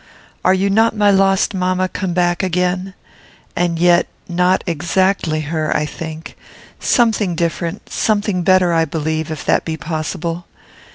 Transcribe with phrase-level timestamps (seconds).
[0.43, 2.95] "Are you not my lost mamma come back again?
[3.55, 6.35] And yet, not exactly her, I think.
[6.79, 10.47] Something different; something better, I believe, if that be possible.